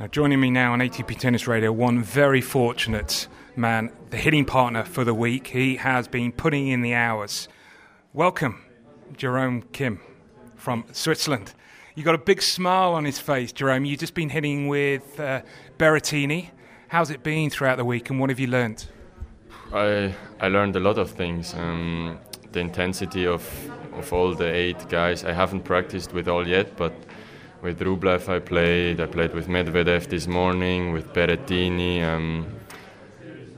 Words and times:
Now, 0.00 0.06
joining 0.06 0.40
me 0.40 0.48
now 0.50 0.72
on 0.72 0.78
ATP 0.78 1.18
Tennis 1.18 1.46
Radio, 1.46 1.70
one 1.72 2.02
very 2.02 2.40
fortunate 2.40 3.28
man, 3.54 3.92
the 4.08 4.16
hitting 4.16 4.46
partner 4.46 4.82
for 4.82 5.04
the 5.04 5.12
week. 5.12 5.48
He 5.48 5.76
has 5.76 6.08
been 6.08 6.32
putting 6.32 6.68
in 6.68 6.80
the 6.80 6.94
hours. 6.94 7.48
Welcome, 8.14 8.64
Jerome 9.14 9.62
Kym 9.74 10.00
from 10.56 10.86
Switzerland. 10.92 11.52
You 11.94 12.02
got 12.02 12.14
a 12.14 12.18
big 12.18 12.40
smile 12.40 12.94
on 12.94 13.04
his 13.04 13.18
face, 13.18 13.52
Jerome. 13.52 13.84
You've 13.84 14.00
just 14.00 14.14
been 14.14 14.30
hitting 14.30 14.68
with 14.68 15.20
uh, 15.20 15.42
Berrettini. 15.76 16.48
How's 16.88 17.10
it 17.10 17.22
been 17.22 17.50
throughout 17.50 17.76
the 17.76 17.84
week, 17.84 18.08
and 18.08 18.18
what 18.18 18.30
have 18.30 18.40
you 18.40 18.46
learned? 18.46 18.86
I 19.70 20.14
I 20.40 20.48
learned 20.48 20.76
a 20.76 20.80
lot 20.80 20.96
of 20.96 21.10
things. 21.10 21.52
Um, 21.52 22.18
the 22.52 22.60
intensity 22.60 23.26
of 23.26 23.44
of 23.92 24.10
all 24.14 24.34
the 24.34 24.50
eight 24.50 24.88
guys. 24.88 25.24
I 25.24 25.32
haven't 25.32 25.64
practiced 25.64 26.14
with 26.14 26.26
all 26.26 26.48
yet, 26.48 26.74
but 26.78 26.94
with 27.62 27.80
Rublev 27.80 28.28
I 28.28 28.38
played. 28.38 29.00
I 29.00 29.06
played 29.06 29.34
with 29.34 29.48
Medvedev 29.48 30.08
this 30.08 30.26
morning, 30.26 30.92
with 30.92 31.12
Berrettini. 31.12 32.02
Um, 32.02 32.46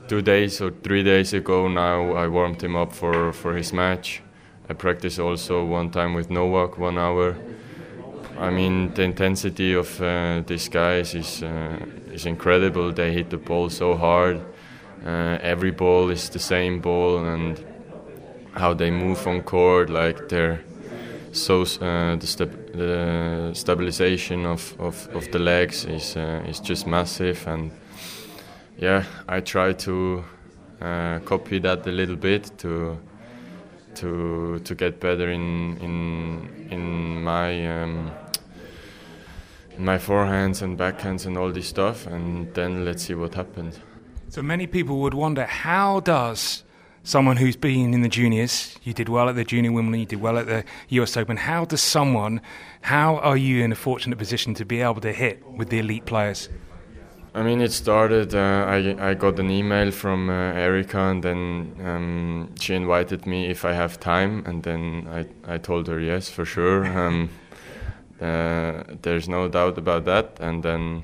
two 0.07 0.21
days 0.21 0.61
or 0.61 0.71
three 0.71 1.03
days 1.03 1.33
ago 1.33 1.67
now 1.67 2.11
I 2.13 2.27
warmed 2.27 2.61
him 2.61 2.75
up 2.75 2.93
for, 2.93 3.31
for 3.31 3.55
his 3.55 3.71
match. 3.71 4.21
I 4.69 4.73
practiced 4.73 5.19
also 5.19 5.65
one 5.65 5.91
time 5.91 6.13
with 6.13 6.29
Novak, 6.29 6.77
one 6.77 6.97
hour. 6.97 7.37
I 8.37 8.49
mean, 8.49 8.93
the 8.93 9.03
intensity 9.03 9.73
of 9.73 10.01
uh, 10.01 10.41
these 10.45 10.67
guys 10.67 11.15
is, 11.15 11.43
uh, 11.43 11.85
is 12.11 12.25
incredible. 12.25 12.91
They 12.91 13.13
hit 13.13 13.29
the 13.29 13.37
ball 13.37 13.69
so 13.69 13.95
hard. 13.95 14.41
Uh, 15.05 15.37
every 15.41 15.71
ball 15.71 16.09
is 16.09 16.29
the 16.29 16.39
same 16.39 16.79
ball, 16.79 17.25
and 17.25 17.63
how 18.53 18.73
they 18.73 18.89
move 18.89 19.25
on 19.27 19.41
court, 19.41 19.89
like 19.89 20.29
they're 20.29 20.63
so 21.31 21.61
uh, 21.61 22.15
the, 22.15 22.62
the, 22.73 23.51
stabilization 23.53 24.45
of, 24.45 24.75
of, 24.79 25.07
of 25.15 25.31
the 25.31 25.39
legs 25.39 25.85
is 25.85 26.17
uh, 26.17 26.43
is 26.47 26.59
just 26.59 26.87
massive 26.87 27.47
and 27.47 27.71
yeah 28.77 29.03
I 29.27 29.41
try 29.41 29.73
to 29.73 30.23
uh, 30.81 31.19
copy 31.19 31.59
that 31.59 31.87
a 31.87 31.91
little 31.91 32.15
bit 32.15 32.57
to 32.59 32.97
to 33.95 34.59
to 34.59 34.75
get 34.75 34.99
better 34.99 35.29
in 35.31 35.77
in 35.77 36.67
in 36.71 37.23
my 37.23 37.67
um, 37.67 38.11
in 39.77 39.85
my 39.85 39.97
forehands 39.97 40.61
and 40.61 40.77
backhands 40.77 41.25
and 41.25 41.37
all 41.37 41.51
this 41.51 41.67
stuff 41.67 42.07
and 42.07 42.53
then 42.53 42.85
let's 42.85 43.03
see 43.03 43.13
what 43.15 43.35
happens. 43.35 43.79
So 44.29 44.41
many 44.41 44.65
people 44.65 44.99
would 45.01 45.13
wonder 45.13 45.45
how 45.45 45.99
does 45.99 46.63
someone 47.03 47.37
who's 47.37 47.55
been 47.55 47.93
in 47.93 48.01
the 48.01 48.09
juniors, 48.09 48.75
you 48.83 48.93
did 48.93 49.09
well 49.09 49.29
at 49.29 49.35
the 49.35 49.43
Junior 49.43 49.71
Wimbledon, 49.71 49.99
you 49.99 50.05
did 50.05 50.21
well 50.21 50.37
at 50.37 50.47
the 50.47 50.63
US 50.89 51.17
Open. 51.17 51.37
How 51.37 51.65
does 51.65 51.81
someone, 51.81 52.41
how 52.81 53.17
are 53.17 53.37
you 53.37 53.63
in 53.63 53.71
a 53.71 53.75
fortunate 53.75 54.17
position 54.17 54.53
to 54.55 54.65
be 54.65 54.81
able 54.81 55.01
to 55.01 55.11
hit 55.11 55.45
with 55.47 55.69
the 55.69 55.79
elite 55.79 56.05
players? 56.05 56.49
I 57.35 57.41
mean, 57.41 57.61
it 57.61 57.71
started. 57.71 58.35
Uh, 58.35 58.65
I 58.67 59.09
I 59.09 59.13
got 59.15 59.39
an 59.39 59.49
email 59.49 59.89
from 59.91 60.29
uh, 60.29 60.53
Erica, 60.53 60.99
and 60.99 61.23
then 61.23 61.75
um, 61.83 62.49
she 62.59 62.75
invited 62.75 63.25
me 63.25 63.47
if 63.49 63.65
I 63.65 63.73
have 63.73 63.99
time, 63.99 64.43
and 64.45 64.61
then 64.61 65.07
I 65.09 65.55
I 65.55 65.57
told 65.57 65.87
her 65.87 65.99
yes 65.99 66.29
for 66.29 66.45
sure. 66.45 66.85
Um, 66.95 67.29
uh, 68.21 68.83
there's 69.01 69.27
no 69.27 69.49
doubt 69.49 69.77
about 69.79 70.05
that, 70.05 70.39
and 70.39 70.61
then 70.61 71.03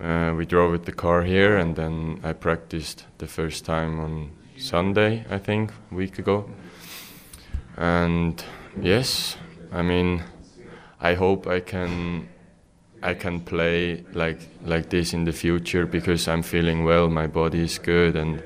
uh, 0.00 0.32
we 0.36 0.46
drove 0.46 0.70
with 0.70 0.84
the 0.84 0.92
car 0.92 1.24
here, 1.24 1.56
and 1.58 1.74
then 1.74 2.20
I 2.22 2.32
practiced 2.32 3.04
the 3.18 3.26
first 3.26 3.64
time 3.64 3.98
on 3.98 4.30
Sunday, 4.62 5.24
I 5.30 5.38
think, 5.38 5.72
a 5.90 5.94
week 5.94 6.18
ago. 6.18 6.48
And 7.76 8.42
yes, 8.80 9.36
I 9.72 9.82
mean, 9.82 10.22
I 11.00 11.14
hope 11.14 11.46
I 11.46 11.60
can 11.60 12.28
I 13.02 13.14
can 13.14 13.40
play 13.40 14.04
like 14.12 14.38
like 14.64 14.88
this 14.88 15.12
in 15.12 15.24
the 15.24 15.32
future 15.32 15.86
because 15.86 16.28
I'm 16.28 16.42
feeling 16.42 16.84
well, 16.84 17.08
my 17.08 17.26
body 17.26 17.62
is 17.62 17.78
good, 17.78 18.16
and 18.16 18.42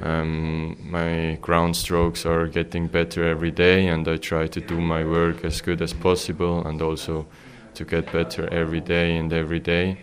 um, 0.00 0.76
my 0.90 1.38
ground 1.40 1.76
strokes 1.76 2.24
are 2.24 2.46
getting 2.46 2.86
better 2.86 3.28
every 3.28 3.50
day, 3.50 3.88
and 3.88 4.06
I 4.06 4.18
try 4.18 4.46
to 4.46 4.60
do 4.60 4.80
my 4.80 5.04
work 5.04 5.44
as 5.44 5.60
good 5.60 5.82
as 5.82 5.92
possible, 5.92 6.66
and 6.66 6.80
also 6.80 7.26
to 7.74 7.84
get 7.84 8.12
better 8.12 8.48
every 8.52 8.80
day 8.80 9.16
and 9.16 9.32
every 9.32 9.60
day. 9.60 9.98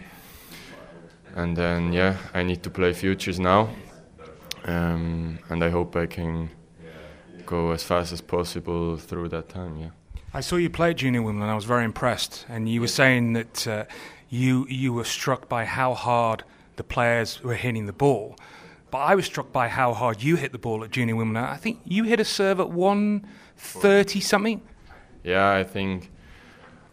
And 1.35 1.55
then 1.55 1.93
yeah, 1.93 2.17
I 2.33 2.43
need 2.43 2.61
to 2.63 2.69
play 2.69 2.93
futures 2.93 3.39
now, 3.39 3.69
um, 4.65 5.39
and 5.49 5.63
I 5.63 5.69
hope 5.69 5.95
I 5.95 6.05
can 6.05 6.49
go 7.45 7.71
as 7.71 7.83
fast 7.83 8.11
as 8.13 8.21
possible 8.21 8.97
through 8.97 9.29
that 9.29 9.49
time. 9.49 9.77
Yeah. 9.77 9.89
I 10.33 10.41
saw 10.41 10.57
you 10.57 10.69
play 10.69 10.91
at 10.91 10.97
Junior 10.97 11.23
Wimbledon. 11.23 11.49
I 11.49 11.55
was 11.55 11.65
very 11.65 11.83
impressed, 11.83 12.45
and 12.47 12.69
you 12.69 12.81
were 12.81 12.87
saying 12.87 13.33
that 13.33 13.67
uh, 13.67 13.85
you 14.29 14.67
you 14.69 14.93
were 14.93 15.03
struck 15.03 15.49
by 15.49 15.65
how 15.65 15.95
hard 15.95 16.43
the 16.75 16.83
players 16.83 17.43
were 17.43 17.55
hitting 17.55 17.87
the 17.87 17.93
ball. 17.93 18.35
But 18.91 18.99
I 18.99 19.15
was 19.15 19.25
struck 19.25 19.51
by 19.51 19.67
how 19.67 19.93
hard 19.93 20.21
you 20.21 20.35
hit 20.35 20.51
the 20.51 20.57
ball 20.57 20.83
at 20.83 20.91
Junior 20.91 21.15
Wimbledon. 21.15 21.49
I 21.49 21.57
think 21.57 21.79
you 21.83 22.03
hit 22.03 22.19
a 22.19 22.25
serve 22.25 22.59
at 22.59 22.69
one 22.69 23.25
thirty 23.57 24.19
something. 24.19 24.61
Yeah, 25.23 25.51
I 25.51 25.63
think 25.63 26.11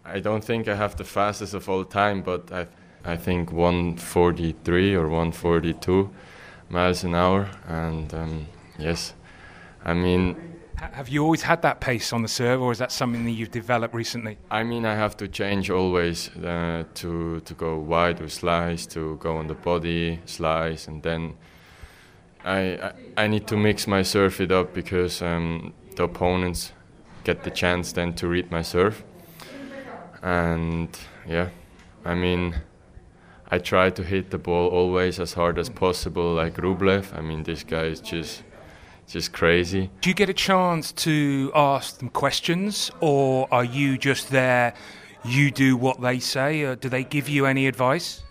I 0.04 0.20
don't 0.20 0.44
think 0.44 0.68
I 0.68 0.74
have 0.74 0.96
the 0.96 1.04
fastest 1.04 1.52
of 1.52 1.68
all 1.68 1.84
time, 1.84 2.22
but 2.22 2.50
I 2.50 2.66
I 3.04 3.16
think 3.16 3.52
143 3.52 4.94
or 4.94 5.02
142 5.02 6.10
miles 6.68 7.04
an 7.04 7.14
hour. 7.14 7.48
And 7.66 8.12
um, 8.14 8.46
yes, 8.78 9.14
I 9.84 9.94
mean. 9.94 10.36
Have 10.76 11.08
you 11.08 11.24
always 11.24 11.40
had 11.40 11.62
that 11.62 11.80
pace 11.80 12.12
on 12.12 12.20
the 12.20 12.28
serve, 12.28 12.60
or 12.60 12.70
is 12.70 12.78
that 12.78 12.92
something 12.92 13.24
that 13.24 13.30
you've 13.30 13.50
developed 13.50 13.94
recently? 13.94 14.36
I 14.50 14.62
mean, 14.62 14.84
I 14.84 14.94
have 14.94 15.16
to 15.16 15.26
change 15.26 15.70
always 15.70 16.28
uh, 16.36 16.84
to 16.94 17.40
to 17.40 17.54
go 17.54 17.78
wide 17.78 18.20
with 18.20 18.32
slice, 18.32 18.84
to 18.88 19.16
go 19.16 19.38
on 19.38 19.46
the 19.46 19.54
body 19.54 20.20
slice, 20.26 20.86
and 20.86 21.02
then 21.02 21.34
I 22.44 22.58
I, 22.58 22.92
I 23.24 23.26
need 23.26 23.46
to 23.46 23.56
mix 23.56 23.86
my 23.86 24.02
serve 24.02 24.38
it 24.38 24.52
up 24.52 24.74
because 24.74 25.22
um, 25.22 25.72
the 25.96 26.02
opponents 26.02 26.72
get 27.24 27.42
the 27.42 27.50
chance 27.50 27.92
then 27.92 28.12
to 28.14 28.28
read 28.28 28.50
my 28.50 28.62
serve, 28.62 29.02
and 30.22 30.90
yeah, 31.26 31.48
I 32.04 32.14
mean 32.14 32.54
I 33.50 33.58
try 33.58 33.90
to 33.90 34.02
hit 34.02 34.30
the 34.30 34.38
ball 34.38 34.68
always 34.68 35.20
as 35.20 35.34
hard 35.34 35.58
as 35.58 35.68
possible, 35.68 36.34
like 36.34 36.54
Rublev. 36.56 37.16
I 37.16 37.20
mean, 37.20 37.44
this 37.44 37.62
guy 37.62 37.84
is 37.84 38.00
just 38.00 38.42
just 39.06 39.32
crazy. 39.32 39.90
Do 40.00 40.10
you 40.10 40.14
get 40.14 40.28
a 40.28 40.34
chance 40.34 40.90
to 41.04 41.52
ask 41.54 41.98
them 41.98 42.08
questions, 42.08 42.90
or 43.00 43.46
are 43.52 43.64
you 43.64 43.98
just 43.98 44.30
there? 44.30 44.74
You 45.24 45.50
do 45.50 45.76
what 45.76 46.00
they 46.00 46.18
say. 46.18 46.62
Or 46.62 46.76
do 46.76 46.88
they 46.88 47.04
give 47.04 47.28
you 47.28 47.46
any 47.46 47.66
advice? 47.68 48.22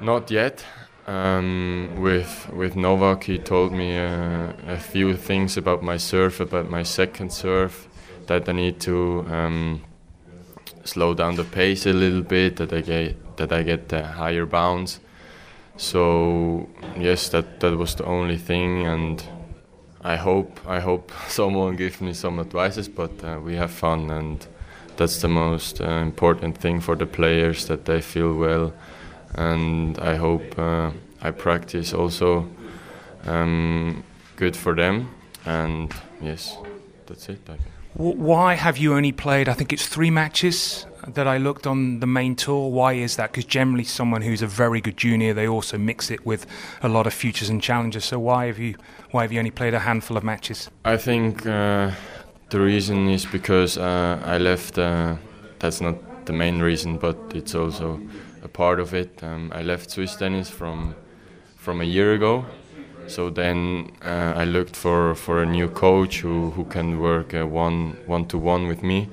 Not 0.00 0.30
yet. 0.30 0.64
Um, 1.06 1.96
with 1.98 2.48
with 2.52 2.76
Novak, 2.76 3.24
he 3.24 3.38
told 3.38 3.72
me 3.72 3.98
uh, 3.98 4.52
a 4.68 4.78
few 4.78 5.16
things 5.16 5.56
about 5.56 5.82
my 5.82 5.96
serve, 5.96 6.40
about 6.40 6.70
my 6.70 6.84
second 6.84 7.32
serve, 7.32 7.88
that 8.26 8.48
I 8.48 8.52
need 8.52 8.78
to 8.80 9.26
um, 9.28 9.82
slow 10.84 11.14
down 11.14 11.34
the 11.34 11.44
pace 11.44 11.86
a 11.86 11.92
little 11.92 12.22
bit, 12.22 12.56
that 12.56 12.72
I 12.72 12.82
get 12.82 13.16
that 13.36 13.52
I 13.52 13.62
get 13.62 13.90
higher 13.90 14.46
bounce. 14.46 15.00
So 15.76 16.68
yes, 16.96 17.28
that 17.30 17.60
that 17.60 17.76
was 17.76 17.94
the 17.94 18.04
only 18.04 18.38
thing, 18.38 18.86
and 18.86 19.22
I 20.02 20.16
hope 20.16 20.60
I 20.66 20.80
hope 20.80 21.12
someone 21.28 21.76
gives 21.76 22.00
me 22.00 22.12
some 22.12 22.40
advices. 22.40 22.88
But 22.88 23.24
uh, 23.24 23.40
we 23.44 23.56
have 23.56 23.70
fun, 23.70 24.10
and 24.10 24.46
that's 24.96 25.20
the 25.20 25.28
most 25.28 25.80
uh, 25.80 26.02
important 26.02 26.58
thing 26.58 26.80
for 26.80 26.96
the 26.96 27.06
players 27.06 27.66
that 27.66 27.84
they 27.84 28.00
feel 28.00 28.34
well, 28.34 28.72
and 29.34 29.98
I 29.98 30.16
hope 30.16 30.58
uh, 30.58 30.90
I 31.22 31.30
practice 31.30 31.94
also 31.94 32.48
um, 33.26 34.04
good 34.36 34.56
for 34.56 34.74
them. 34.74 35.08
And 35.44 35.92
yes, 36.20 36.56
that's 37.06 37.28
it. 37.28 37.48
Why 37.94 38.54
have 38.54 38.78
you 38.78 38.94
only 38.94 39.12
played? 39.12 39.48
I 39.48 39.52
think 39.52 39.72
it's 39.72 39.86
three 39.86 40.10
matches 40.10 40.86
that 41.06 41.26
I 41.26 41.36
looked 41.36 41.66
on 41.66 42.00
the 42.00 42.06
main 42.06 42.36
tour. 42.36 42.70
Why 42.70 42.94
is 42.94 43.16
that? 43.16 43.32
Because 43.32 43.44
generally, 43.44 43.84
someone 43.84 44.22
who's 44.22 44.40
a 44.40 44.46
very 44.46 44.80
good 44.80 44.96
junior, 44.96 45.34
they 45.34 45.46
also 45.46 45.76
mix 45.76 46.10
it 46.10 46.24
with 46.24 46.46
a 46.82 46.88
lot 46.88 47.06
of 47.06 47.12
futures 47.12 47.50
and 47.50 47.62
challenges. 47.62 48.04
So 48.06 48.18
why 48.18 48.46
have 48.46 48.58
you 48.58 48.76
why 49.10 49.22
have 49.22 49.32
you 49.32 49.38
only 49.38 49.50
played 49.50 49.74
a 49.74 49.80
handful 49.80 50.16
of 50.16 50.24
matches? 50.24 50.70
I 50.84 50.96
think 50.96 51.44
uh, 51.46 51.90
the 52.48 52.60
reason 52.60 53.08
is 53.08 53.26
because 53.26 53.76
uh, 53.76 54.22
I 54.24 54.38
left. 54.38 54.78
Uh, 54.78 55.16
that's 55.58 55.80
not 55.80 56.26
the 56.26 56.32
main 56.32 56.60
reason, 56.60 56.96
but 56.96 57.16
it's 57.34 57.54
also 57.54 58.00
a 58.42 58.48
part 58.48 58.80
of 58.80 58.94
it. 58.94 59.22
Um, 59.22 59.52
I 59.54 59.62
left 59.62 59.90
Swiss 59.90 60.16
tennis 60.16 60.48
from 60.48 60.94
from 61.56 61.80
a 61.80 61.84
year 61.84 62.14
ago. 62.14 62.46
So 63.06 63.30
then 63.30 63.92
uh, 64.02 64.34
I 64.36 64.44
looked 64.44 64.76
for, 64.76 65.14
for 65.14 65.42
a 65.42 65.46
new 65.46 65.68
coach 65.68 66.20
who, 66.20 66.50
who 66.50 66.64
can 66.64 66.98
work 66.98 67.34
uh, 67.34 67.46
one 67.46 67.96
one 68.06 68.26
to 68.26 68.38
one 68.38 68.68
with 68.68 68.82
me, 68.82 69.08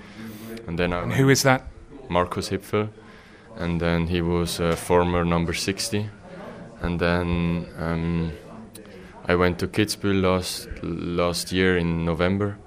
and 0.67 0.77
then 0.77 0.93
I, 0.93 1.01
and 1.01 1.13
who 1.13 1.29
is 1.29 1.43
that? 1.43 1.67
Markus 2.09 2.49
Hipfel, 2.49 2.89
and 3.57 3.79
then 3.79 4.07
he 4.07 4.21
was 4.21 4.59
a 4.59 4.75
former 4.75 5.25
number 5.25 5.53
60. 5.53 6.09
And 6.81 6.99
then 6.99 7.67
um, 7.77 8.31
I 9.25 9.35
went 9.35 9.59
to 9.59 9.67
Kitzbühel 9.67 10.21
last 10.21 10.69
last 10.81 11.51
year 11.51 11.77
in 11.77 12.05
November, 12.05 12.57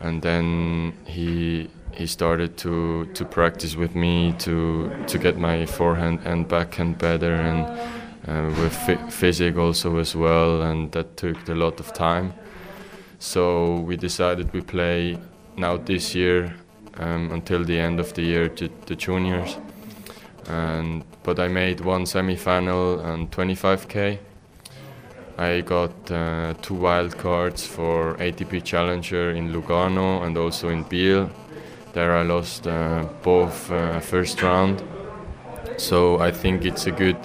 and 0.00 0.22
then 0.22 0.94
he 1.04 1.68
he 1.92 2.06
started 2.06 2.56
to, 2.58 3.06
to 3.14 3.24
practice 3.24 3.76
with 3.76 3.94
me 3.94 4.34
to 4.38 4.90
to 5.06 5.18
get 5.18 5.36
my 5.36 5.66
forehand 5.66 6.20
and 6.24 6.48
backhand 6.48 6.98
better 6.98 7.34
and 7.34 7.66
uh, 8.28 8.52
with 8.60 8.74
fi- 8.74 9.10
physic 9.10 9.56
also 9.56 9.98
as 9.98 10.14
well 10.14 10.62
and 10.62 10.92
that 10.92 11.16
took 11.16 11.48
a 11.48 11.54
lot 11.54 11.80
of 11.80 11.92
time 11.92 12.32
so 13.18 13.80
we 13.80 13.96
decided 13.96 14.52
we 14.52 14.60
play 14.60 15.18
now 15.56 15.76
this 15.76 16.14
year 16.14 16.54
um, 16.98 17.30
until 17.32 17.64
the 17.64 17.78
end 17.78 18.00
of 18.00 18.12
the 18.14 18.22
year 18.22 18.48
to 18.48 18.68
the 18.86 18.96
juniors 18.96 19.56
and 20.48 21.04
but 21.22 21.38
I 21.38 21.48
made 21.48 21.80
one 21.80 22.06
semi-final 22.06 23.00
and 23.00 23.30
25k 23.30 24.18
I 25.36 25.62
got 25.62 26.10
uh, 26.12 26.54
two 26.62 26.74
wild 26.74 27.18
cards 27.18 27.66
for 27.66 28.14
ATP 28.18 28.62
Challenger 28.62 29.32
in 29.32 29.52
Lugano 29.52 30.22
and 30.24 30.38
also 30.38 30.68
in 30.68 30.84
Biel. 30.84 31.28
There 31.92 32.16
I 32.16 32.22
lost 32.22 32.68
uh, 32.68 33.08
both 33.22 33.68
uh, 33.70 33.98
first 33.98 34.40
round. 34.42 34.80
So 35.76 36.20
I 36.20 36.30
think 36.30 36.64
it's 36.64 36.86
a 36.86 36.92
good 36.92 37.16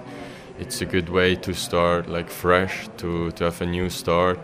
it's 0.59 0.81
a 0.81 0.85
good 0.85 1.09
way 1.09 1.35
to 1.35 1.53
start 1.53 2.09
like 2.09 2.29
fresh 2.29 2.89
to, 2.97 3.31
to 3.31 3.45
have 3.45 3.61
a 3.61 3.65
new 3.65 3.89
start 3.89 4.39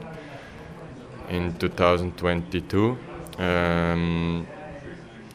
in 1.30 1.54
2022. 1.58 2.98
Um, 3.38 4.48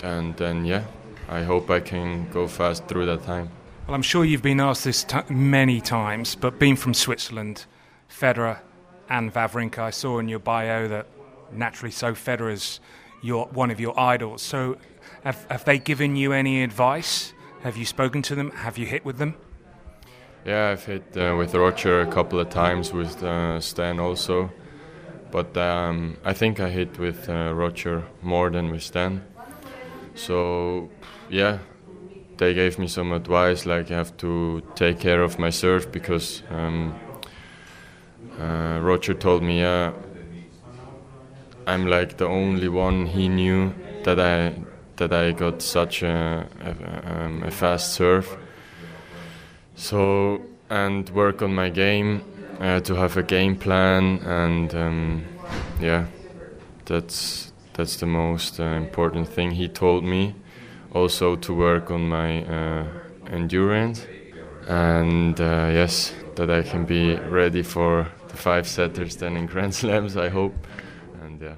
and 0.03 0.37
then 0.37 0.65
yeah, 0.65 0.85
I 1.29 1.43
hope 1.43 1.71
I 1.71 1.81
can 1.81 2.31
go 2.31 2.49
fast 2.49 2.87
through 2.89 3.07
that 3.07 3.25
time. 3.25 3.51
Well, 3.87 3.95
I'm 3.95 4.03
sure 4.03 4.25
you've 4.25 4.43
been 4.43 4.61
asked 4.61 4.85
this 4.85 5.05
t- 5.05 5.19
many 5.29 5.81
times, 5.81 6.35
but 6.35 6.59
being 6.59 6.77
from 6.77 6.95
Switzerland, 6.95 7.67
Federer 8.09 8.61
and 9.09 9.33
Wawrinka. 9.35 9.81
I 9.81 9.91
saw 9.91 10.19
in 10.19 10.29
your 10.29 10.39
bio 10.39 10.89
that 10.89 11.07
naturally 11.53 11.91
so 11.91 12.15
Federer's 12.15 12.81
your 13.23 13.47
one 13.49 13.71
of 13.71 13.81
your 13.81 13.99
idols. 13.99 14.41
So 14.41 14.79
have, 15.25 15.45
have 15.51 15.65
they 15.65 15.79
given 15.79 16.17
you 16.17 16.33
any 16.33 16.63
advice? 16.63 17.35
Have 17.63 17.77
you 17.77 17.85
spoken 17.85 18.23
to 18.23 18.35
them? 18.35 18.51
Have 18.53 18.79
you 18.79 18.87
hit 18.87 19.05
with 19.05 19.19
them? 19.19 19.35
Yeah, 20.45 20.71
I've 20.71 20.85
hit 20.85 21.03
uh, 21.17 21.35
with 21.37 21.55
Roger 21.55 22.01
a 22.01 22.07
couple 22.07 22.41
of 22.41 22.49
times, 22.49 22.93
with 22.93 23.23
uh, 23.23 23.61
Stan 23.61 24.01
also. 24.01 24.51
But 25.31 25.57
um, 25.57 26.17
I 26.25 26.33
think 26.33 26.61
I 26.61 26.71
hit 26.71 26.99
with 26.99 27.29
uh, 27.29 27.53
Roger 27.55 28.05
more 28.23 28.51
than 28.51 28.71
with 28.71 28.83
Stan. 28.83 29.23
So, 30.15 30.89
yeah, 31.29 31.59
they 32.39 32.55
gave 32.55 32.79
me 32.79 32.89
some 32.89 33.13
advice 33.13 33.67
like 33.67 33.91
I 33.91 33.95
have 33.95 34.17
to 34.19 34.63
take 34.75 34.99
care 34.99 35.23
of 35.23 35.39
my 35.39 35.51
serve 35.51 35.93
because 35.93 36.43
um, 36.51 36.95
uh, 38.41 38.79
Roger 38.81 39.15
told 39.15 39.43
me, 39.43 39.63
I'm 39.63 39.95
like 41.87 42.17
the 42.17 42.27
only 42.27 42.69
one 42.69 43.07
he 43.07 43.29
knew 43.29 43.75
that 44.05 44.19
I 44.19 44.55
that 44.97 45.13
I 45.13 45.33
got 45.33 45.63
such 45.63 46.03
a, 46.03 46.47
a, 46.61 47.25
um, 47.25 47.43
a 47.43 47.51
fast 47.51 47.93
serve. 47.93 48.37
So 49.81 50.43
and 50.69 51.09
work 51.09 51.41
on 51.41 51.55
my 51.55 51.71
game 51.71 52.23
uh, 52.61 52.81
to 52.81 52.95
have 52.97 53.17
a 53.17 53.23
game 53.23 53.57
plan 53.57 54.19
and 54.19 54.75
um, 54.75 55.25
yeah, 55.81 56.05
that's 56.85 57.51
that's 57.73 57.97
the 57.97 58.07
most 58.07 58.61
uh, 58.61 58.65
important 58.65 59.27
thing 59.27 59.53
he 59.53 59.69
told 59.69 60.05
me. 60.05 60.35
Also 60.93 61.35
to 61.37 61.55
work 61.55 61.91
on 61.91 62.09
my 62.11 62.45
uh, 62.45 62.87
endurance 63.31 64.07
and 64.69 65.41
uh, 65.41 65.71
yes, 65.73 66.13
that 66.35 66.51
I 66.51 66.63
can 66.63 66.85
be 66.85 67.15
ready 67.15 67.63
for 67.63 68.07
the 68.29 68.37
five 68.37 68.69
setters 68.69 69.17
then 69.17 69.35
in 69.35 69.47
Grand 69.47 69.75
Slams. 69.81 70.15
I 70.15 70.29
hope, 70.29 70.55
and 71.23 71.41
yeah. 71.41 71.55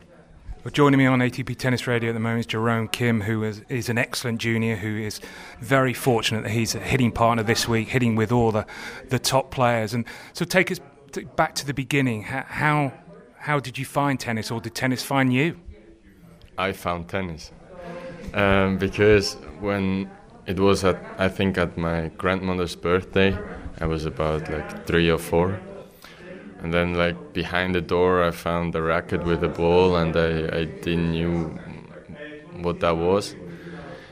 Well, 0.64 0.70
joining 0.70 0.98
me 0.98 1.06
on 1.06 1.18
ATP 1.18 1.58
Tennis 1.58 1.88
Radio 1.88 2.10
at 2.10 2.12
the 2.12 2.20
moment 2.20 2.38
is 2.40 2.46
Jerome 2.46 2.86
Kym, 2.86 3.24
who 3.24 3.42
is, 3.42 3.62
is, 3.68 3.88
an 3.88 3.98
excellent 3.98 4.38
junior, 4.38 4.76
who 4.76 4.96
is 4.96 5.18
very 5.58 5.92
fortunate 5.92 6.42
that 6.42 6.52
he's 6.52 6.76
a 6.76 6.78
hitting 6.78 7.10
partner 7.10 7.42
this 7.42 7.66
week, 7.66 7.88
hitting 7.88 8.14
with 8.14 8.30
all 8.30 8.52
the, 8.52 8.64
the 9.08 9.18
top 9.18 9.50
players. 9.50 9.92
And 9.92 10.04
so, 10.32 10.44
take 10.44 10.70
us 10.70 10.78
back 11.34 11.56
to 11.56 11.66
the 11.66 11.74
beginning. 11.74 12.22
How 12.22 12.92
how 13.38 13.58
did 13.58 13.76
you 13.76 13.84
find 13.84 14.20
tennis, 14.20 14.52
or 14.52 14.60
did 14.60 14.76
tennis 14.76 15.02
find 15.02 15.32
you? 15.32 15.58
I 16.56 16.70
found 16.70 17.08
tennis 17.08 17.50
um, 18.32 18.78
because 18.78 19.34
when 19.58 20.08
it 20.46 20.60
was 20.60 20.84
at 20.84 21.04
I 21.18 21.28
think 21.28 21.58
at 21.58 21.76
my 21.76 22.12
grandmother's 22.16 22.76
birthday, 22.76 23.36
I 23.80 23.86
was 23.86 24.04
about 24.04 24.48
like 24.48 24.86
three 24.86 25.10
or 25.10 25.18
four 25.18 25.60
and 26.62 26.72
then 26.72 26.94
like 26.94 27.32
behind 27.32 27.74
the 27.74 27.80
door 27.80 28.22
I 28.22 28.30
found 28.30 28.74
a 28.76 28.82
racket 28.82 29.24
with 29.24 29.42
a 29.42 29.48
ball 29.48 29.96
and 29.96 30.16
I, 30.16 30.60
I 30.60 30.64
didn't 30.64 31.10
knew 31.10 31.58
what 32.62 32.78
that 32.80 32.96
was. 32.96 33.34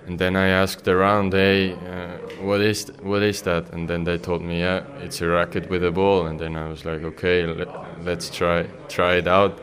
And 0.06 0.18
then 0.18 0.34
I 0.34 0.48
asked 0.48 0.88
around 0.88 1.32
hey 1.32 1.74
uh, 1.74 2.18
what 2.42 2.60
is 2.60 2.90
what 3.02 3.22
is 3.22 3.42
that? 3.42 3.72
And 3.72 3.88
then 3.88 4.02
they 4.02 4.18
told 4.18 4.42
me 4.42 4.60
yeah 4.60 4.82
it's 4.98 5.20
a 5.20 5.28
racket 5.28 5.70
with 5.70 5.84
a 5.84 5.92
ball. 5.92 6.26
And 6.26 6.40
then 6.40 6.56
I 6.56 6.68
was 6.68 6.84
like 6.84 7.04
okay 7.04 7.46
let, 7.46 8.18
us 8.18 8.30
try 8.30 8.64
try 8.88 9.14
it 9.14 9.28
out. 9.28 9.60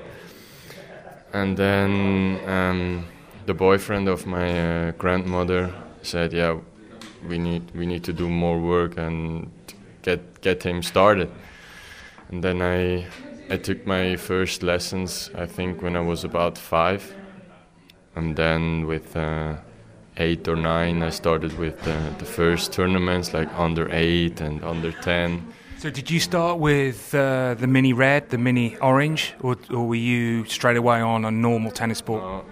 And 1.34 1.58
then 1.58 2.40
um, 2.48 3.06
the 3.46 3.54
boyfriend 3.54 4.08
of 4.08 4.26
my 4.26 4.88
uh, 4.88 4.92
grandmother 4.92 5.74
said 6.04 6.32
yeah 6.32 6.58
we 7.28 7.38
need 7.38 7.70
we 7.76 7.86
need 7.86 8.06
to 8.06 8.14
do 8.14 8.30
more 8.30 8.60
work 8.60 8.98
and 8.98 9.52
get 10.04 10.40
get 10.40 10.64
him 10.64 10.82
started 10.82 11.30
and 12.30 12.44
then 12.44 12.62
I 12.62 13.08
I 13.50 13.58
took 13.58 13.86
my 13.86 14.16
first 14.18 14.64
lessons 14.64 15.32
I 15.36 15.46
think 15.46 15.82
when 15.82 15.96
I 15.96 16.02
was 16.02 16.24
about 16.24 16.58
five, 16.58 17.16
and 18.16 18.36
then 18.36 18.88
with 18.88 19.16
uh, 19.16 19.56
eight 20.18 20.48
or 20.48 20.56
nine 20.56 21.04
I 21.04 21.10
started 21.12 21.58
with 21.58 21.82
the, 21.84 21.98
the 22.20 22.26
first 22.26 22.74
tournaments 22.74 23.34
like 23.34 23.50
under 23.58 23.90
eight 23.92 24.42
and 24.42 24.64
under 24.64 24.92
ten. 24.92 25.54
So 25.78 25.92
did 25.92 26.10
you 26.10 26.20
start 26.20 26.58
with 26.58 27.14
uh, 27.14 27.54
the 27.54 27.68
mini 27.68 27.94
red, 27.94 28.30
the 28.30 28.40
mini 28.40 28.76
orange, 28.78 29.36
or, 29.42 29.56
or, 29.70 29.88
were 29.88 29.94
you 29.94 30.44
straight 30.46 30.76
away 30.76 31.02
on 31.02 31.24
a 31.24 31.30
normal 31.30 31.70
tennis 31.70 32.02
ball? 32.02 32.44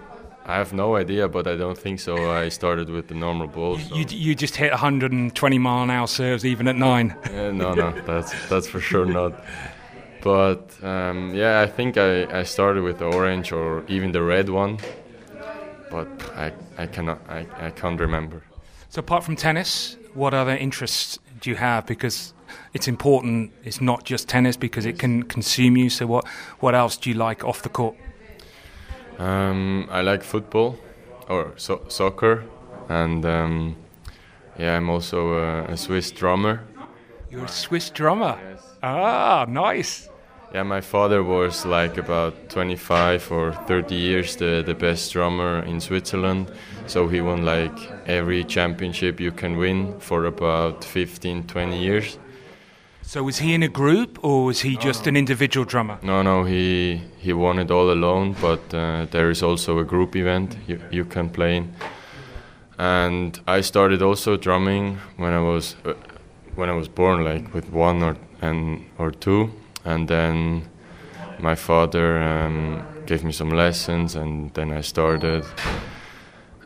I 0.48 0.58
have 0.58 0.72
no 0.72 0.94
idea, 0.94 1.28
but 1.28 1.48
I 1.48 1.56
don't 1.56 1.76
think 1.76 1.98
so. 1.98 2.30
I 2.30 2.50
started 2.50 2.88
with 2.88 3.08
the 3.08 3.14
normal 3.14 3.48
ball. 3.48 3.78
So. 3.78 3.96
You, 3.96 4.04
you 4.08 4.34
just 4.36 4.54
hit 4.54 4.70
120 4.70 5.58
mile 5.58 5.82
an 5.82 5.90
hour 5.90 6.06
serves 6.06 6.46
even 6.46 6.68
at 6.68 6.76
nine. 6.76 7.16
Yeah, 7.36 7.50
no, 7.50 7.74
no, 7.74 7.90
that's 8.06 8.32
that's 8.48 8.68
for 8.68 8.80
sure 8.80 9.04
not. 9.04 9.32
But 10.22 10.82
um, 10.82 11.34
yeah, 11.34 11.60
I 11.60 11.66
think 11.66 11.96
I, 11.96 12.40
I 12.40 12.44
started 12.44 12.82
with 12.84 12.98
the 12.98 13.06
orange 13.06 13.52
or 13.52 13.84
even 13.88 14.12
the 14.12 14.22
red 14.22 14.48
one, 14.48 14.78
but 15.90 16.08
I, 16.36 16.52
I 16.78 16.86
cannot 16.86 17.20
I, 17.28 17.46
I 17.58 17.70
can't 17.70 18.00
remember. 18.00 18.42
So 18.88 19.00
apart 19.00 19.24
from 19.24 19.36
tennis, 19.36 19.96
what 20.14 20.32
other 20.32 20.56
interests 20.56 21.18
do 21.40 21.50
you 21.50 21.56
have? 21.56 21.86
Because 21.86 22.32
it's 22.72 22.88
important. 22.88 23.52
It's 23.64 23.80
not 23.80 24.04
just 24.04 24.28
tennis 24.28 24.56
because 24.56 24.86
it 24.86 24.98
can 24.98 25.24
consume 25.24 25.76
you. 25.76 25.90
So 25.90 26.06
what 26.06 26.26
what 26.60 26.74
else 26.74 26.96
do 26.96 27.10
you 27.10 27.16
like 27.16 27.44
off 27.44 27.62
the 27.62 27.68
court? 27.68 27.96
Um, 29.18 29.88
I 29.90 30.02
like 30.02 30.22
football 30.22 30.78
or 31.28 31.52
so- 31.56 31.84
soccer, 31.88 32.44
and 32.88 33.24
um, 33.24 33.76
yeah, 34.58 34.76
I'm 34.76 34.90
also 34.90 35.32
a, 35.34 35.64
a, 35.72 35.76
Swiss 35.76 36.10
drummer. 36.10 36.60
You're 37.30 37.44
a 37.44 37.48
Swiss 37.48 37.90
drummer. 37.90 38.38
Yes. 38.42 38.62
Ah, 38.82 39.46
nice. 39.48 40.08
Yeah, 40.54 40.62
my 40.62 40.80
father 40.80 41.22
was 41.22 41.66
like 41.66 41.98
about 41.98 42.48
25 42.50 43.32
or 43.32 43.52
30 43.52 43.94
years 43.94 44.36
the, 44.36 44.62
the 44.64 44.74
best 44.74 45.12
drummer 45.12 45.60
in 45.64 45.80
Switzerland. 45.80 46.50
So 46.86 47.08
he 47.08 47.20
won 47.20 47.44
like 47.44 47.76
every 48.06 48.44
championship 48.44 49.18
you 49.20 49.32
can 49.32 49.56
win 49.56 49.98
for 49.98 50.24
about 50.24 50.84
15, 50.84 51.44
20 51.48 51.78
years. 51.78 52.18
So 53.08 53.22
was 53.22 53.38
he 53.38 53.54
in 53.54 53.62
a 53.62 53.68
group 53.68 54.18
or 54.24 54.46
was 54.46 54.62
he 54.62 54.76
just 54.76 55.06
an 55.06 55.16
individual 55.16 55.64
drummer? 55.64 55.96
No, 56.02 56.22
no, 56.22 56.42
he 56.42 57.02
he 57.18 57.32
won 57.32 57.60
it 57.60 57.70
all 57.70 57.92
alone. 57.92 58.34
But 58.40 58.74
uh, 58.74 59.06
there 59.12 59.30
is 59.30 59.44
also 59.44 59.78
a 59.78 59.84
group 59.84 60.16
event 60.16 60.56
you, 60.66 60.80
you 60.90 61.04
can 61.04 61.28
play 61.28 61.58
in. 61.58 61.72
And 62.78 63.38
I 63.46 63.60
started 63.60 64.02
also 64.02 64.36
drumming 64.36 64.98
when 65.18 65.32
I 65.32 65.38
was 65.38 65.76
uh, 65.84 65.94
when 66.56 66.68
I 66.68 66.72
was 66.72 66.88
born, 66.88 67.22
like 67.22 67.54
with 67.54 67.70
one 67.72 68.02
or 68.02 68.16
and 68.42 68.84
or 68.98 69.12
two, 69.12 69.52
and 69.84 70.08
then 70.08 70.68
my 71.38 71.54
father 71.54 72.20
um, 72.20 72.82
gave 73.06 73.22
me 73.22 73.30
some 73.30 73.50
lessons, 73.50 74.16
and 74.16 74.52
then 74.54 74.72
I 74.72 74.80
started 74.80 75.44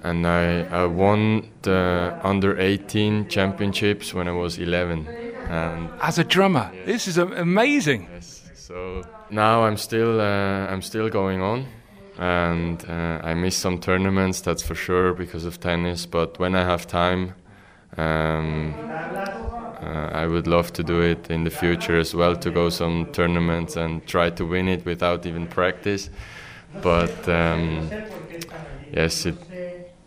and 0.03 0.27
I, 0.27 0.63
I 0.63 0.87
won 0.87 1.51
the 1.61 2.19
under 2.23 2.59
18 2.59 3.29
championships 3.29 4.15
when 4.15 4.29
I 4.29 4.33
was 4.33 4.59
11. 4.59 5.30
And 5.51 5.91
As 6.01 6.19
a 6.19 6.25
drummer, 6.25 6.71
yes. 6.73 6.87
this 6.87 7.09
is 7.09 7.19
amazing. 7.19 8.09
Yes. 8.13 8.41
So 8.55 9.03
now 9.31 9.65
I'm 9.65 9.77
still 9.77 10.21
uh, 10.21 10.73
I'm 10.73 10.81
still 10.81 11.09
going 11.09 11.43
on, 11.43 11.67
and 12.19 12.85
uh, 12.89 13.21
I 13.31 13.35
miss 13.35 13.57
some 13.57 13.81
tournaments. 13.81 14.41
That's 14.43 14.63
for 14.63 14.77
sure 14.77 15.13
because 15.13 15.45
of 15.45 15.59
tennis. 15.59 16.07
But 16.07 16.39
when 16.39 16.55
I 16.55 16.63
have 16.63 16.87
time, 16.87 17.35
um, 17.97 18.75
uh, 18.79 20.11
I 20.13 20.27
would 20.27 20.47
love 20.47 20.73
to 20.75 20.85
do 20.85 21.01
it 21.03 21.29
in 21.31 21.43
the 21.43 21.51
future 21.51 21.99
as 21.99 22.15
well 22.15 22.37
to 22.37 22.51
go 22.51 22.69
some 22.69 23.07
tournaments 23.13 23.77
and 23.77 24.07
try 24.07 24.31
to 24.31 24.45
win 24.47 24.69
it 24.69 24.85
without 24.87 25.27
even 25.27 25.49
practice. 25.49 26.11
But 26.81 27.29
um, 27.29 27.91
yes, 28.93 29.27
it 29.27 29.35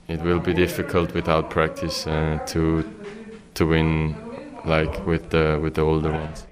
it 0.08 0.22
will 0.22 0.40
be 0.40 0.54
difficult 0.54 1.14
without 1.14 1.50
practice 1.50 2.08
uh, 2.08 2.40
to 2.48 2.90
to 3.56 3.66
win 3.66 4.16
like 4.66 5.06
with 5.06 5.30
the 5.30 5.60
with 5.62 5.74
the 5.76 5.82
older 5.82 6.12
ones. 6.12 6.48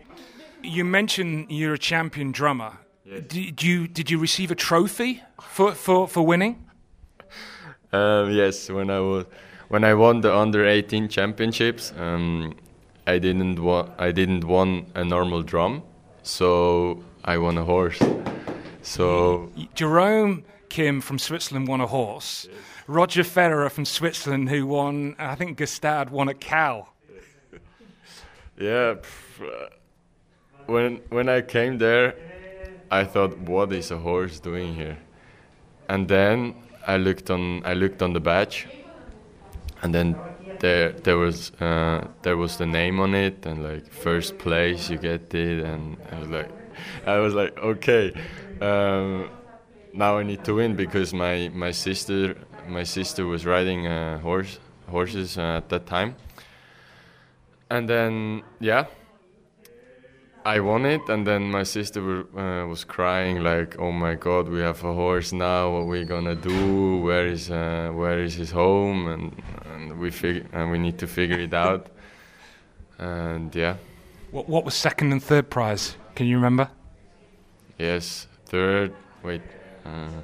You 0.63 0.85
mentioned 0.85 1.47
you're 1.49 1.73
a 1.73 1.79
champion 1.79 2.31
drummer. 2.31 2.77
Yes. 3.05 3.23
Did 3.27 3.63
you 3.63 3.87
did 3.87 4.09
you 4.11 4.19
receive 4.19 4.51
a 4.51 4.55
trophy 4.55 5.21
for 5.41 5.73
for, 5.73 6.07
for 6.07 6.25
winning? 6.25 6.67
Um, 7.93 8.31
yes, 8.31 8.69
when 8.69 8.89
I 8.89 8.99
was 8.99 9.25
when 9.69 9.83
I 9.83 9.93
won 9.93 10.21
the 10.21 10.33
under 10.35 10.65
18 10.67 11.07
championships, 11.09 11.93
um, 11.97 12.53
I 13.07 13.19
didn't 13.19 13.59
wa- 13.61 13.89
I 13.97 14.11
didn't 14.11 14.43
won 14.45 14.85
a 14.95 15.03
normal 15.03 15.41
drum, 15.41 15.83
so 16.23 17.03
I 17.25 17.37
won 17.37 17.57
a 17.57 17.63
horse. 17.63 17.99
So 18.81 19.51
Jerome 19.75 20.43
Kym 20.69 21.01
from 21.01 21.19
Switzerland 21.19 21.67
won 21.67 21.81
a 21.81 21.87
horse. 21.87 22.47
Yes. 22.49 22.59
Roger 22.87 23.23
Federer 23.23 23.69
from 23.71 23.85
Switzerland, 23.85 24.49
who 24.49 24.65
won, 24.65 25.15
I 25.19 25.35
think 25.35 25.57
Gstaad 25.57 26.09
won 26.09 26.27
a 26.29 26.33
cow. 26.33 26.87
Yeah, 28.61 28.95
when 30.67 31.01
when 31.09 31.29
I 31.29 31.41
came 31.41 31.77
there, 31.77 32.15
I 32.91 33.05
thought, 33.05 33.37
what 33.39 33.73
is 33.73 33.91
a 33.91 33.97
horse 33.97 34.39
doing 34.39 34.75
here? 34.75 34.97
And 35.89 36.07
then 36.07 36.55
I 36.87 36.97
looked 36.97 37.29
on 37.31 37.63
I 37.65 37.73
looked 37.73 38.01
on 38.01 38.13
the 38.13 38.19
badge, 38.19 38.67
and 39.81 39.93
then 39.93 40.21
there 40.59 40.93
there 41.03 41.17
was 41.17 41.51
uh, 41.61 42.07
there 42.21 42.37
was 42.37 42.57
the 42.57 42.65
name 42.65 42.99
on 42.99 43.13
it, 43.15 43.45
and 43.45 43.63
like 43.63 43.91
first 43.91 44.37
place 44.37 44.89
you 44.89 44.97
get 44.97 45.33
it, 45.33 45.63
and 45.63 45.97
I 46.11 46.19
was 46.19 46.29
like, 46.29 46.51
I 47.05 47.17
was 47.19 47.33
like, 47.33 47.57
okay. 47.57 48.13
Um, 48.61 49.31
now 49.93 50.17
I 50.17 50.23
need 50.23 50.43
to 50.45 50.55
win 50.55 50.75
because 50.75 51.13
my, 51.13 51.49
my 51.53 51.71
sister 51.71 52.35
my 52.65 52.83
sister 52.83 53.25
was 53.25 53.45
riding 53.45 53.87
uh, 53.87 54.19
horse 54.19 54.59
horses 54.89 55.37
uh, 55.37 55.57
at 55.57 55.69
that 55.69 55.85
time, 55.87 56.15
and 57.71 57.87
then 57.87 58.43
yeah, 58.59 58.85
I 60.45 60.59
won 60.59 60.85
it, 60.85 61.07
and 61.09 61.25
then 61.25 61.51
my 61.51 61.63
sister 61.63 62.01
uh, 62.37 62.67
was 62.67 62.83
crying 62.83 63.43
like, 63.43 63.79
"Oh 63.79 63.91
my 63.91 64.15
God, 64.15 64.49
we 64.49 64.59
have 64.59 64.83
a 64.83 64.93
horse 64.93 65.31
now. 65.31 65.71
What 65.71 65.79
are 65.79 65.85
we 65.85 66.03
gonna 66.03 66.35
do? 66.35 66.97
Where 66.97 67.27
is 67.27 67.49
uh, 67.49 67.91
where 67.93 68.19
is 68.23 68.35
his 68.35 68.51
home?" 68.51 69.07
And, 69.07 69.43
and 69.73 69.99
we 69.99 70.11
fig- 70.11 70.47
and 70.53 70.71
we 70.71 70.77
need 70.77 70.97
to 70.99 71.07
figure 71.07 71.39
it 71.39 71.53
out. 71.53 71.87
And 72.99 73.55
yeah. 73.55 73.75
What 74.31 74.49
what 74.49 74.65
was 74.65 74.73
second 74.73 75.11
and 75.11 75.23
third 75.23 75.49
prize? 75.49 75.95
Can 76.15 76.25
you 76.27 76.35
remember? 76.35 76.67
Yes, 77.77 78.27
third. 78.45 78.93
Wait. 79.23 79.41
Uh, 79.85 80.21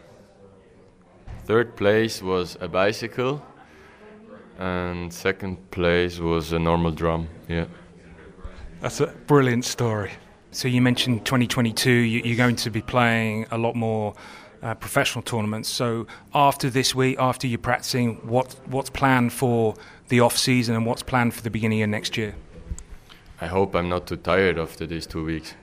third 1.45 1.75
place 1.75 2.21
was 2.21 2.57
a 2.61 2.67
bicycle, 2.67 3.41
and 4.57 5.13
second 5.13 5.71
place 5.71 6.19
was 6.19 6.51
a 6.51 6.59
normal 6.59 6.91
drum. 6.91 7.27
Yeah. 7.47 7.65
That's 8.81 8.99
a 8.99 9.07
brilliant 9.07 9.65
story. 9.65 10.11
So 10.51 10.67
you 10.67 10.81
mentioned 10.81 11.25
2022, 11.25 11.91
you're 11.91 12.37
going 12.37 12.55
to 12.57 12.69
be 12.69 12.81
playing 12.81 13.45
a 13.51 13.57
lot 13.57 13.75
more 13.75 14.13
uh, 14.61 14.73
professional 14.75 15.21
tournaments. 15.21 15.69
So 15.69 16.07
after 16.33 16.69
this 16.69 16.95
week, 16.95 17.17
after 17.19 17.47
you're 17.47 17.59
practicing, 17.59 18.15
what 18.27 18.55
what's 18.65 18.89
planned 18.89 19.33
for 19.33 19.75
the 20.09 20.19
off 20.21 20.37
season 20.37 20.75
and 20.75 20.85
what's 20.85 21.03
planned 21.03 21.33
for 21.33 21.41
the 21.41 21.49
beginning 21.49 21.81
of 21.83 21.89
next 21.89 22.17
year? 22.17 22.35
I 23.39 23.47
hope 23.47 23.75
I'm 23.75 23.89
not 23.89 24.07
too 24.07 24.17
tired 24.17 24.57
after 24.57 24.87
these 24.87 25.05
two 25.05 25.23
weeks 25.23 25.53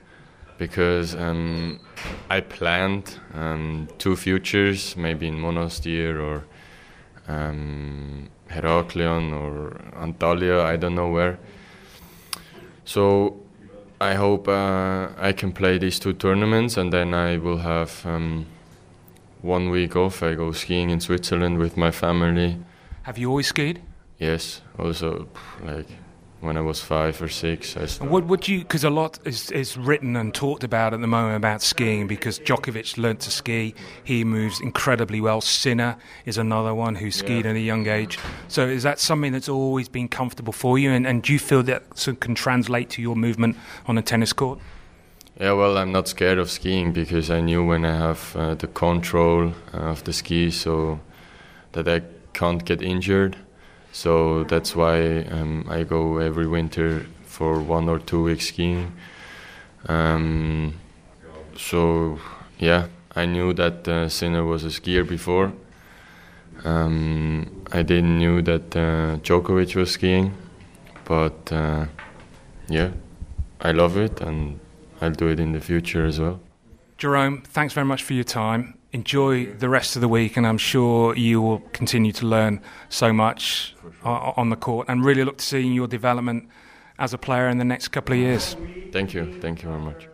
because 0.57 1.13
um, 1.15 1.79
I 2.29 2.39
planned 2.39 3.19
um, 3.33 3.89
two 3.97 4.15
futures, 4.15 4.95
maybe 4.95 5.27
in 5.27 5.35
Monastir 5.35 6.21
or 6.21 6.45
um, 7.27 8.29
Heraklion 8.49 9.33
or 9.33 9.71
Antalya, 9.99 10.63
I 10.63 10.75
don't 10.75 10.95
know 10.95 11.09
where. 11.09 11.39
So 12.83 13.41
I 13.99 14.13
hope 14.13 14.47
uh, 14.47 15.09
I 15.17 15.33
can 15.33 15.51
play 15.51 15.77
these 15.77 15.99
two 15.99 16.13
tournaments 16.13 16.77
and 16.77 16.91
then 16.91 17.13
I 17.13 17.37
will 17.37 17.57
have 17.57 18.05
um, 18.05 18.45
one 19.41 19.69
week 19.69 19.95
off. 19.95 20.21
I 20.21 20.35
go 20.35 20.51
skiing 20.51 20.89
in 20.89 20.99
Switzerland 20.99 21.57
with 21.57 21.77
my 21.77 21.91
family. 21.91 22.57
Have 23.03 23.17
you 23.17 23.29
always 23.29 23.47
skied? 23.47 23.81
Yes, 24.19 24.61
also 24.77 25.27
like 25.63 25.87
when 26.45 26.57
I 26.57 26.61
was 26.61 26.81
five 26.81 27.21
or 27.21 27.27
six. 27.27 27.75
I 27.75 28.05
what 28.05 28.25
would 28.25 28.47
you? 28.47 28.59
Because 28.59 28.83
a 28.83 28.89
lot 28.89 29.19
is, 29.25 29.51
is 29.51 29.77
written 29.77 30.15
and 30.15 30.33
talked 30.33 30.63
about 30.63 30.93
at 30.93 31.01
the 31.01 31.07
moment 31.07 31.35
about 31.37 31.61
skiing. 31.61 32.07
Because 32.07 32.39
Djokovic 32.39 32.97
learned 32.97 33.19
to 33.21 33.31
ski, 33.31 33.75
he 34.03 34.23
moves 34.23 34.61
incredibly 34.61 35.21
well. 35.21 35.41
Sinner 35.41 35.97
is 36.25 36.37
another 36.37 36.73
one 36.73 36.95
who 36.95 37.11
skied 37.11 37.45
yeah. 37.45 37.51
at 37.51 37.55
a 37.55 37.59
young 37.59 37.87
age. 37.87 38.19
So 38.47 38.67
is 38.67 38.83
that 38.83 38.99
something 38.99 39.31
that's 39.31 39.49
always 39.49 39.89
been 39.89 40.07
comfortable 40.07 40.53
for 40.53 40.77
you? 40.77 40.91
And, 40.91 41.05
and 41.05 41.23
do 41.23 41.33
you 41.33 41.39
feel 41.39 41.63
that 41.63 41.83
can 42.19 42.35
translate 42.35 42.89
to 42.91 43.01
your 43.01 43.15
movement 43.15 43.57
on 43.87 43.97
a 43.97 44.01
tennis 44.01 44.33
court? 44.33 44.59
Yeah, 45.39 45.51
well, 45.51 45.77
I'm 45.77 45.91
not 45.91 46.07
scared 46.07 46.37
of 46.37 46.49
skiing 46.49 46.93
because 46.93 47.29
I 47.29 47.41
knew 47.41 47.65
when 47.65 47.83
I 47.83 47.97
have 47.97 48.35
uh, 48.37 48.55
the 48.55 48.67
control 48.67 49.51
of 49.73 50.03
the 50.05 50.13
ski, 50.13 50.49
so 50.49 51.01
that 51.73 51.89
I 51.89 52.03
can't 52.31 52.63
get 52.63 52.81
injured. 52.81 53.35
So 53.95 54.43
that's 54.43 54.75
why 54.75 55.21
um, 55.31 55.65
I 55.69 55.83
go 55.85 56.17
every 56.17 56.47
winter 56.47 57.05
for 57.23 57.61
one 57.61 57.87
or 57.87 57.97
two 57.97 58.23
weeks 58.23 58.47
skiing. 58.47 58.91
Um, 59.87 60.73
so 61.55 62.19
yeah, 62.59 62.87
I 63.15 63.25
knew 63.25 63.53
that 63.53 63.87
uh, 63.87 64.09
Sinner 64.09 64.43
was 64.43 64.65
a 64.65 64.67
skier 64.67 65.07
before. 65.07 65.53
Um, 66.65 67.63
I 67.71 67.83
didn't 67.83 68.17
knew 68.17 68.41
that 68.41 68.75
uh, 68.75 69.15
Djokovic 69.23 69.77
was 69.77 69.91
skiing, 69.91 70.33
but 71.05 71.49
uh, 71.53 71.85
yeah, 72.67 72.91
I 73.61 73.71
love 73.71 73.95
it 73.95 74.19
and 74.19 74.59
I'll 74.99 75.11
do 75.11 75.29
it 75.29 75.39
in 75.39 75.53
the 75.53 75.61
future 75.61 76.05
as 76.05 76.19
well. 76.19 76.41
Jerome, 76.97 77.43
thanks 77.43 77.73
very 77.73 77.85
much 77.85 78.03
for 78.03 78.11
your 78.11 78.25
time. 78.25 78.77
Enjoy 78.95 79.47
the 79.47 79.67
rest 79.67 79.97
of 79.97 80.01
the 80.01 80.07
week, 80.07 80.37
and 80.37 80.47
I'm 80.47 80.57
sure 80.57 81.13
you 81.17 81.41
will 81.41 81.59
continue 81.73 82.13
to 82.13 82.25
learn 82.25 82.61
so 82.87 83.11
much 83.11 83.75
on 84.05 84.49
the 84.51 84.55
court 84.55 84.87
and 84.87 85.03
really 85.03 85.25
look 85.25 85.39
to 85.39 85.43
seeing 85.43 85.73
your 85.73 85.87
development 85.87 86.47
as 86.97 87.13
a 87.13 87.17
player 87.17 87.49
in 87.49 87.57
the 87.57 87.65
next 87.65 87.89
couple 87.89 88.13
of 88.13 88.19
years. 88.19 88.55
Thank 88.93 89.13
you. 89.13 89.37
Thank 89.41 89.63
you 89.63 89.67
very 89.67 89.81
much. 89.81 90.07